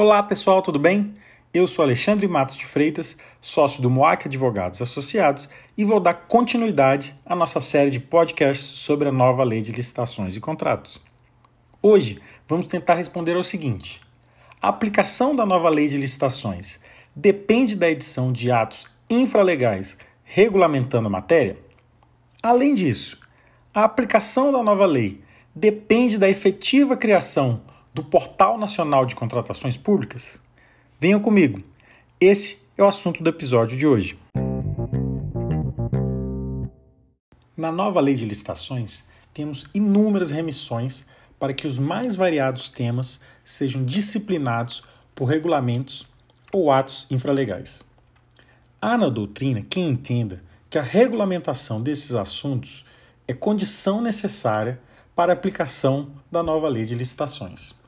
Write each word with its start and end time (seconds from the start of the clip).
Olá 0.00 0.22
pessoal, 0.22 0.62
tudo 0.62 0.78
bem? 0.78 1.14
Eu 1.52 1.66
sou 1.66 1.82
Alexandre 1.82 2.26
Matos 2.26 2.56
de 2.56 2.64
Freitas, 2.64 3.18
sócio 3.38 3.82
do 3.82 3.90
Moac 3.90 4.26
Advogados 4.26 4.80
Associados, 4.80 5.46
e 5.76 5.84
vou 5.84 6.00
dar 6.00 6.14
continuidade 6.14 7.14
à 7.26 7.36
nossa 7.36 7.60
série 7.60 7.90
de 7.90 8.00
podcasts 8.00 8.64
sobre 8.64 9.08
a 9.08 9.12
nova 9.12 9.44
lei 9.44 9.60
de 9.60 9.72
licitações 9.72 10.36
e 10.36 10.40
contratos. 10.40 10.98
Hoje 11.82 12.18
vamos 12.48 12.66
tentar 12.66 12.94
responder 12.94 13.36
ao 13.36 13.42
seguinte: 13.42 14.00
a 14.62 14.68
aplicação 14.68 15.36
da 15.36 15.44
nova 15.44 15.68
lei 15.68 15.86
de 15.86 15.98
licitações 15.98 16.80
depende 17.14 17.76
da 17.76 17.90
edição 17.90 18.32
de 18.32 18.50
atos 18.50 18.86
infralegais 19.10 19.98
regulamentando 20.24 21.08
a 21.08 21.10
matéria? 21.10 21.58
Além 22.42 22.72
disso, 22.72 23.19
a 23.72 23.84
aplicação 23.84 24.50
da 24.50 24.62
nova 24.62 24.84
lei 24.84 25.22
depende 25.54 26.18
da 26.18 26.28
efetiva 26.28 26.96
criação 26.96 27.60
do 27.94 28.02
Portal 28.02 28.58
Nacional 28.58 29.06
de 29.06 29.14
Contratações 29.14 29.76
Públicas? 29.76 30.40
Venham 30.98 31.20
comigo. 31.20 31.62
Esse 32.20 32.58
é 32.76 32.82
o 32.82 32.88
assunto 32.88 33.22
do 33.22 33.30
episódio 33.30 33.76
de 33.76 33.86
hoje. 33.86 34.18
Na 37.56 37.70
nova 37.70 38.00
lei 38.00 38.14
de 38.14 38.24
licitações, 38.24 39.06
temos 39.32 39.68
inúmeras 39.72 40.30
remissões 40.30 41.06
para 41.38 41.54
que 41.54 41.66
os 41.66 41.78
mais 41.78 42.16
variados 42.16 42.68
temas 42.68 43.20
sejam 43.44 43.84
disciplinados 43.84 44.82
por 45.14 45.26
regulamentos 45.26 46.08
ou 46.52 46.72
atos 46.72 47.06
infralegais. 47.08 47.82
Há 48.82 48.98
na 48.98 49.08
doutrina 49.08 49.64
quem 49.68 49.88
entenda 49.88 50.40
que 50.68 50.78
a 50.78 50.82
regulamentação 50.82 51.80
desses 51.80 52.14
assuntos 52.14 52.84
é 53.30 53.32
condição 53.32 54.02
necessária 54.02 54.80
para 55.14 55.32
a 55.32 55.34
aplicação 55.34 56.10
da 56.32 56.42
nova 56.42 56.66
lei 56.66 56.84
de 56.84 56.96
licitações. 56.96 57.78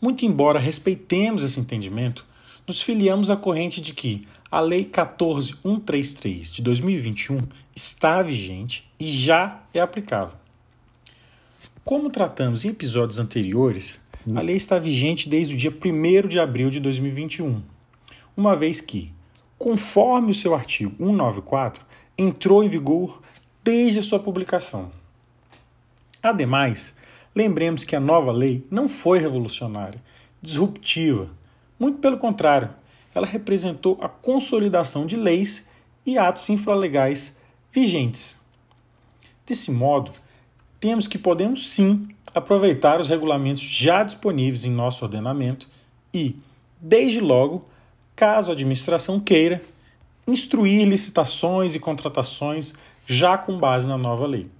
Muito 0.00 0.24
embora 0.24 0.60
respeitemos 0.60 1.42
esse 1.42 1.58
entendimento, 1.58 2.24
nos 2.64 2.80
filiamos 2.80 3.28
à 3.28 3.36
corrente 3.36 3.80
de 3.80 3.92
que 3.92 4.24
a 4.48 4.60
Lei 4.60 4.84
14133 4.84 6.52
de 6.52 6.62
2021 6.62 7.40
está 7.74 8.22
vigente 8.22 8.88
e 9.00 9.10
já 9.10 9.64
é 9.74 9.80
aplicável. 9.80 10.36
Como 11.84 12.08
tratamos 12.08 12.64
em 12.64 12.68
episódios 12.68 13.18
anteriores, 13.18 14.00
a 14.32 14.40
lei 14.40 14.54
está 14.54 14.78
vigente 14.78 15.28
desde 15.28 15.54
o 15.54 15.56
dia 15.56 15.72
1 15.72 16.28
de 16.28 16.38
abril 16.38 16.70
de 16.70 16.78
2021, 16.78 17.60
uma 18.36 18.54
vez 18.54 18.80
que, 18.80 19.12
conforme 19.58 20.30
o 20.30 20.34
seu 20.34 20.54
artigo 20.54 20.94
194, 20.98 21.84
entrou 22.16 22.62
em 22.62 22.68
vigor 22.68 23.20
desde 23.62 24.02
sua 24.02 24.18
publicação. 24.18 24.90
Ademais, 26.22 26.94
Lembremos 27.34 27.82
que 27.84 27.96
a 27.96 28.00
nova 28.00 28.30
lei 28.30 28.66
não 28.70 28.88
foi 28.88 29.18
revolucionária, 29.18 30.02
disruptiva. 30.40 31.30
Muito 31.78 31.98
pelo 31.98 32.18
contrário, 32.18 32.70
ela 33.14 33.26
representou 33.26 33.98
a 34.02 34.08
consolidação 34.08 35.06
de 35.06 35.16
leis 35.16 35.68
e 36.04 36.18
atos 36.18 36.48
infralegais 36.50 37.36
vigentes. 37.72 38.38
Desse 39.46 39.70
modo, 39.70 40.12
temos 40.78 41.06
que 41.06 41.18
podemos 41.18 41.70
sim 41.70 42.08
aproveitar 42.34 43.00
os 43.00 43.08
regulamentos 43.08 43.62
já 43.62 44.02
disponíveis 44.02 44.66
em 44.66 44.70
nosso 44.70 45.04
ordenamento 45.04 45.68
e, 46.12 46.36
desde 46.78 47.20
logo, 47.20 47.66
caso 48.14 48.50
a 48.50 48.54
administração 48.54 49.18
queira, 49.18 49.62
instruir 50.26 50.86
licitações 50.86 51.74
e 51.74 51.80
contratações 51.80 52.74
já 53.06 53.36
com 53.36 53.58
base 53.58 53.86
na 53.86 53.98
nova 53.98 54.26
lei. 54.26 54.50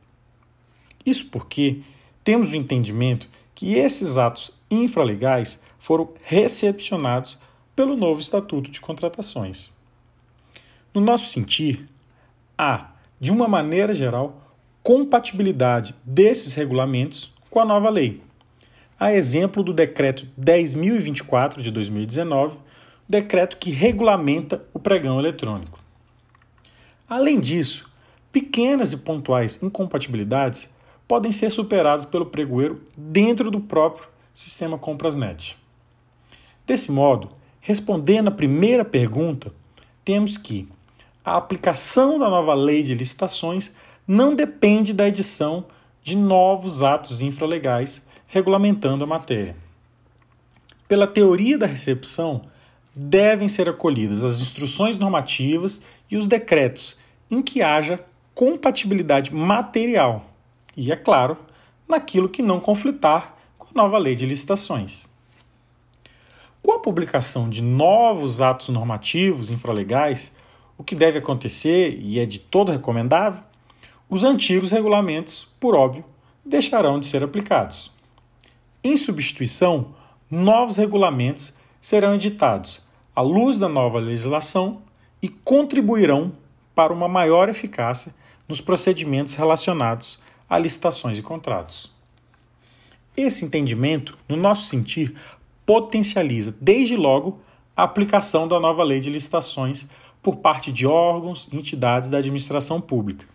Isso 1.05 1.27
porque 1.27 1.81
temos 2.23 2.53
o 2.53 2.57
entendimento 2.57 3.29
que 3.55 3.75
esses 3.75 4.17
atos 4.17 4.57
infralegais 4.71 5.63
foram 5.79 6.11
recepcionados 6.23 7.39
pelo 7.75 7.97
novo 7.97 8.21
Estatuto 8.21 8.71
de 8.71 8.81
Contratações. 8.81 9.73
No 10.95 11.01
nosso 11.01 11.29
sentir, 11.31 11.89
há, 12.57 12.91
de 13.19 13.33
uma 13.33 13.49
maneira 13.49 13.95
geral, 13.95 14.43
compatibilidade 14.83 15.95
desses 16.05 16.55
regulamentos 16.55 17.33
com 17.49 17.61
a 17.61 17.65
nova 17.65 17.89
lei. 17.89 18.23
A 18.99 19.13
exemplo 19.13 19.63
do 19.63 19.73
Decreto 19.73 20.29
10.024 20.41 21.61
de 21.61 21.71
2019, 21.71 22.59
decreto 23.09 23.57
que 23.57 23.71
regulamenta 23.71 24.65
o 24.73 24.79
pregão 24.79 25.19
eletrônico. 25.19 25.79
Além 27.09 27.41
disso, 27.41 27.92
pequenas 28.33 28.93
e 28.93 28.99
pontuais 28.99 29.63
incompatibilidades 29.63 30.69
podem 31.07 31.31
ser 31.31 31.51
superados 31.51 32.05
pelo 32.07 32.27
pregoeiro 32.27 32.83
dentro 32.97 33.51
do 33.51 33.61
próprio 33.61 34.09
sistema 34.33 34.79
Comprasnet. 34.79 35.57
Desse 36.67 36.91
modo, 36.91 37.31
respondendo 37.61 38.29
à 38.29 38.31
primeira 38.31 38.85
pergunta, 38.85 39.53
temos 40.05 40.39
que 40.39 40.69
a 41.25 41.37
aplicação 41.37 42.19
da 42.19 42.29
nova 42.31 42.55
lei 42.55 42.83
de 42.83 42.95
licitações 42.95 43.73
não 44.09 44.35
depende 44.35 44.95
da 44.95 45.07
edição 45.07 45.67
de 46.03 46.17
novos 46.17 46.83
atos 46.83 47.21
infralegais 47.21 48.07
regulamentando 48.27 49.05
a 49.05 49.07
matéria. 49.07 49.55
Pela 50.89 51.07
teoria 51.07 51.57
da 51.57 51.67
recepção, 51.67 52.43
devem 52.95 53.49
ser 53.49 53.69
acolhidas 53.69 54.25
as 54.25 54.41
instruções 54.41 54.99
normativas 54.99 55.83
e 56.11 56.17
os 56.17 56.27
decretos 56.27 56.97
em 57.31 57.41
que 57.41 57.63
haja 57.63 58.01
compatibilidade 58.35 59.35
material 59.35 60.25
e, 60.77 60.91
é 60.91 60.97
claro, 60.97 61.37
naquilo 61.89 62.29
que 62.29 62.43
não 62.43 62.61
conflitar 62.61 63.37
com 63.59 63.69
a 63.73 63.83
nova 63.83 63.99
lei 63.99 64.15
de 64.15 64.27
licitações. 64.27 65.07
Com 66.63 66.73
a 66.73 66.79
publicação 66.79 67.49
de 67.49 67.61
novos 67.61 68.41
atos 68.41 68.69
normativos 68.69 69.51
infralegais, 69.51 70.33
o 70.79 70.85
que 70.85 70.95
deve 70.95 71.19
acontecer 71.19 71.99
e 72.01 72.19
é 72.19 72.27
de 72.27 72.39
todo 72.39 72.73
recomendável, 72.73 73.43
os 74.09 74.25
antigos 74.25 74.71
regulamentos, 74.71 75.49
por 75.59 75.75
óbvio, 75.75 76.05
deixarão 76.45 77.01
de 77.01 77.07
ser 77.07 77.23
aplicados. 77.23 77.91
Em 78.85 78.97
substituição, 78.97 79.95
novos 80.31 80.77
regulamentos 80.77 81.55
serão 81.81 82.15
editados 82.15 82.83
à 83.15 83.21
luz 83.21 83.59
da 83.59 83.69
nova 83.69 83.99
legislação 83.99 84.83
e 85.21 85.29
contribuirão 85.29 86.33
para 86.75 86.93
uma 86.93 87.09
maior 87.09 87.49
eficácia 87.49 88.15
nos 88.49 88.61
procedimentos 88.61 89.35
relacionados 89.35 90.21
a 90.49 90.59
licitações 90.59 91.19
e 91.19 91.23
contratos. 91.23 91.91
Esse 93.17 93.45
entendimento, 93.45 94.17
no 94.29 94.37
nosso 94.37 94.67
sentir, 94.67 95.15
potencializa 95.65 96.55
desde 96.61 96.97
logo 96.97 97.41
a 97.77 97.85
aplicação 97.85 98.47
da 98.47 98.59
nova 98.59 98.83
lei 98.83 99.01
de 99.01 99.11
licitações 99.11 99.87
por 100.23 100.37
parte 100.37 100.71
de 100.71 100.87
órgãos 100.87 101.49
e 101.53 101.57
entidades 101.57 102.09
da 102.09 102.19
administração 102.19 102.81
pública. 102.81 103.27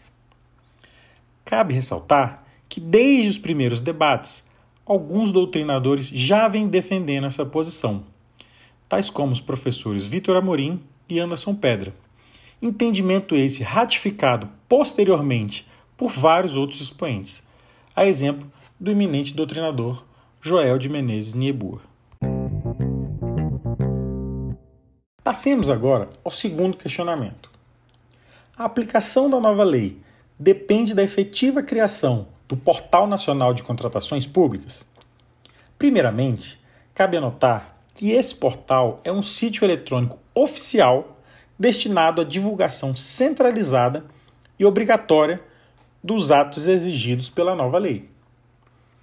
Cabe 1.44 1.74
ressaltar 1.74 2.44
que, 2.68 2.79
desde 2.79 3.29
os 3.29 3.38
primeiros 3.38 3.79
debates, 3.79 4.47
alguns 4.85 5.31
doutrinadores 5.31 6.07
já 6.07 6.47
vêm 6.47 6.68
defendendo 6.68 7.28
essa 7.28 7.45
posição, 7.45 8.03
tais 8.88 9.09
como 9.09 9.34
os 9.34 9.41
professores 9.41 10.06
Vitor 10.06 10.35
Amorim 10.38 10.81
e 11.09 11.19
Anderson 11.19 11.53
Pedra. 11.53 11.94
Entendimento 12.59 13.35
esse 13.35 13.62
ratificado 13.62 14.50
posteriormente 14.68 15.68
por 15.95 16.12
vários 16.12 16.57
outros 16.57 16.81
expoentes, 16.81 17.45
a 17.95 18.07
exemplo 18.07 18.51
do 18.79 18.90
eminente 18.90 19.34
doutrinador 19.34 20.03
Joel 20.41 20.79
de 20.79 20.90
Menezes 20.90 21.35
Niebuhr. 21.35 21.81
Passemos 25.23 25.69
agora 25.69 26.09
ao 26.23 26.31
segundo 26.31 26.78
questionamento. 26.78 27.51
A 28.57 28.66
aplicação 28.66 29.29
da 29.29 29.39
nova 29.39 29.63
lei 29.63 30.01
depende 30.39 30.95
da 30.95 31.03
efetiva 31.03 31.62
criação 31.62 32.28
do 32.47 32.57
Portal 32.57 33.06
Nacional 33.06 33.53
de 33.53 33.62
Contratações 33.62 34.25
Públicas? 34.25 34.83
Primeiramente, 35.77 36.60
cabe 36.95 37.18
anotar 37.18 37.77
que 37.94 38.12
esse 38.12 38.33
portal 38.33 39.00
é 39.03 39.12
um 39.12 39.21
sítio 39.21 39.63
eletrônico 39.63 40.18
oficial 40.33 41.17
destinado 41.57 42.21
à 42.21 42.24
divulgação 42.24 42.95
centralizada 42.95 44.06
e 44.59 44.65
obrigatória 44.65 45.42
dos 46.04 46.31
atos 46.31 46.68
exigidos 46.68 47.30
pela 47.30 47.56
nova 47.56 47.77
lei. 47.77 48.09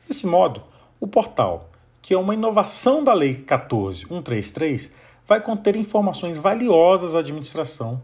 Desse 0.06 0.26
modo, 0.26 0.62
o 1.00 1.06
portal, 1.06 1.70
que 2.00 2.14
é 2.14 2.18
uma 2.18 2.34
inovação 2.34 3.02
da 3.02 3.12
Lei 3.12 3.34
14133, 3.34 4.92
vai 5.26 5.40
conter 5.40 5.76
informações 5.76 6.36
valiosas 6.36 7.14
à 7.14 7.20
administração, 7.20 8.02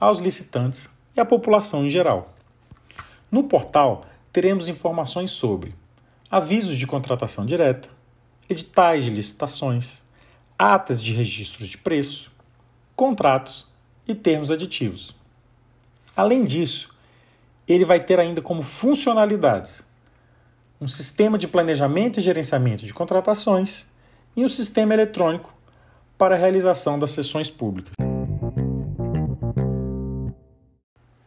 aos 0.00 0.18
licitantes 0.18 0.90
e 1.16 1.20
à 1.20 1.24
população 1.24 1.84
em 1.84 1.90
geral. 1.90 2.34
No 3.30 3.44
portal, 3.44 4.04
teremos 4.32 4.68
informações 4.68 5.30
sobre 5.30 5.74
avisos 6.30 6.76
de 6.76 6.86
contratação 6.86 7.44
direta, 7.44 7.88
editais 8.48 9.04
de 9.04 9.10
licitações, 9.10 10.02
atas 10.58 11.02
de 11.02 11.12
registros 11.12 11.68
de 11.68 11.76
preço, 11.76 12.32
contratos 12.96 13.71
e 14.06 14.14
termos 14.14 14.50
aditivos. 14.50 15.14
Além 16.16 16.44
disso, 16.44 16.94
ele 17.66 17.84
vai 17.84 18.00
ter 18.00 18.18
ainda 18.18 18.42
como 18.42 18.62
funcionalidades 18.62 19.84
um 20.80 20.86
sistema 20.86 21.38
de 21.38 21.46
planejamento 21.46 22.18
e 22.18 22.22
gerenciamento 22.22 22.84
de 22.84 22.92
contratações 22.92 23.86
e 24.36 24.44
um 24.44 24.48
sistema 24.48 24.92
eletrônico 24.92 25.54
para 26.18 26.34
a 26.34 26.38
realização 26.38 26.98
das 26.98 27.12
sessões 27.12 27.50
públicas. 27.50 27.92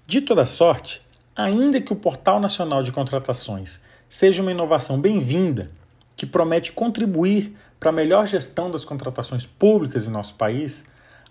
De 0.06 0.22
toda 0.22 0.46
sorte, 0.46 1.02
ainda 1.36 1.82
que 1.82 1.94
o 1.94 1.96
Portal 1.96 2.40
Nacional 2.40 2.84
de 2.84 2.92
Contratações 2.92 3.82
seja 4.08 4.42
uma 4.42 4.52
inovação 4.52 5.00
bem-vinda, 5.00 5.72
que 6.16 6.26
promete 6.26 6.72
contribuir 6.72 7.56
para 7.80 7.90
a 7.90 7.94
melhor 7.94 8.26
gestão 8.26 8.70
das 8.70 8.86
contratações 8.86 9.46
públicas 9.46 10.08
em 10.08 10.12
nosso 10.12 10.36
país, 10.36 10.86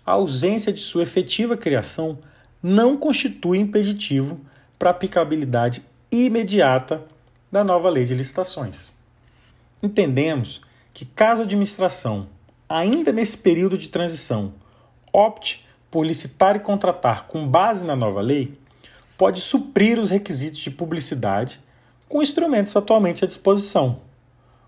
a 0.05 0.13
ausência 0.13 0.71
de 0.71 0.79
sua 0.79 1.03
efetiva 1.03 1.57
criação 1.57 2.19
não 2.61 2.97
constitui 2.97 3.57
impeditivo 3.57 4.39
para 4.77 4.89
a 4.89 4.91
aplicabilidade 4.91 5.83
imediata 6.11 7.03
da 7.51 7.63
nova 7.63 7.89
lei 7.89 8.05
de 8.05 8.13
licitações. 8.13 8.91
Entendemos 9.81 10.61
que, 10.93 11.05
caso 11.05 11.41
a 11.41 11.45
administração, 11.45 12.27
ainda 12.67 13.11
nesse 13.11 13.37
período 13.37 13.77
de 13.77 13.89
transição, 13.89 14.53
opte 15.11 15.65
por 15.89 16.05
licitar 16.05 16.55
e 16.55 16.59
contratar 16.59 17.27
com 17.27 17.47
base 17.47 17.85
na 17.85 17.95
nova 17.95 18.21
lei, 18.21 18.53
pode 19.17 19.39
suprir 19.39 19.97
os 19.97 20.09
requisitos 20.09 20.59
de 20.59 20.71
publicidade 20.71 21.59
com 22.07 22.21
instrumentos 22.21 22.75
atualmente 22.75 23.23
à 23.23 23.27
disposição, 23.27 24.01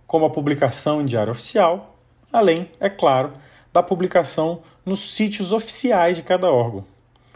como 0.05 0.25
a 0.25 0.29
publicação 0.29 1.01
em 1.01 1.05
diário 1.05 1.31
oficial, 1.31 1.99
além, 2.31 2.69
é 2.79 2.89
claro, 2.89 3.33
da 3.77 3.83
publicação 3.83 4.63
nos 4.83 5.13
sítios 5.13 5.51
oficiais 5.51 6.17
de 6.17 6.23
cada 6.23 6.51
órgão, 6.51 6.83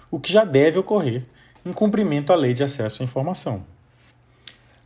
o 0.09 0.19
que 0.19 0.33
já 0.33 0.43
deve 0.43 0.79
ocorrer 0.79 1.23
em 1.63 1.71
cumprimento 1.71 2.33
à 2.33 2.35
Lei 2.35 2.51
de 2.51 2.63
Acesso 2.63 3.03
à 3.03 3.05
Informação. 3.05 3.63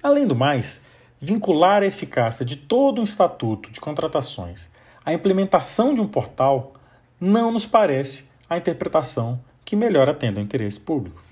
Além 0.04 0.28
do 0.28 0.36
mais, 0.36 0.82
vincular 1.18 1.82
a 1.82 1.86
eficácia 1.86 2.44
de 2.44 2.58
todo 2.58 3.00
um 3.00 3.06
estatuto 3.06 3.72
de 3.72 3.80
contratações 3.80 4.70
à 5.06 5.14
implementação 5.14 5.96
de 5.96 6.02
um 6.02 6.08
portal 6.10 6.74
não 7.22 7.54
nos 7.54 7.66
parece 7.66 8.26
a 8.50 8.58
interpretação 8.58 9.40
que 9.64 9.78
melhor 9.78 10.10
atenda 10.10 10.42
ao 10.42 10.44
interesse 10.44 10.82
público. 10.82 11.24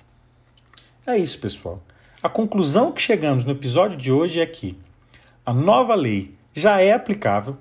É 1.05 1.17
isso, 1.17 1.37
pessoal. 1.37 1.83
A 2.21 2.29
conclusão 2.29 2.93
que 2.93 3.01
chegamos 3.01 3.43
no 3.43 3.51
episódio 3.51 3.97
de 3.97 4.09
hoje 4.09 4.39
é 4.39 4.45
que 4.45 4.79
a 5.45 5.53
nova 5.53 5.95
lei 5.95 6.33
já 6.53 6.79
é 6.79 6.93
aplicável, 6.93 7.57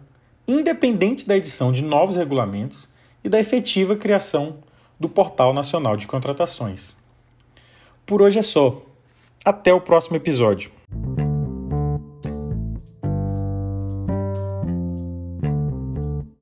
independente 0.47 1.27
da 1.27 1.37
edição 1.37 1.73
de 1.73 1.83
novos 1.83 2.17
regulamentos 2.17 2.89
e 3.23 3.29
da 3.29 3.39
efetiva 3.39 3.97
criação 3.97 4.57
do 4.99 5.09
Portal 5.09 5.53
Nacional 5.53 5.97
de 5.97 6.07
Contratações. 6.07 6.95
Por 8.07 8.23
hoje 8.23 8.39
é 8.39 8.43
só. 8.43 8.83
Até 9.45 9.73
o 9.73 9.81
próximo 9.81 10.17
episódio. 10.17 10.71